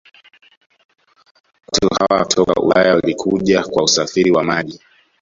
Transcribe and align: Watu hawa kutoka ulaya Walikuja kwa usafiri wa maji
Watu 1.71 1.89
hawa 1.95 2.19
kutoka 2.23 2.61
ulaya 2.61 2.95
Walikuja 2.95 3.63
kwa 3.63 3.83
usafiri 3.83 4.31
wa 4.31 4.43
maji 4.43 4.79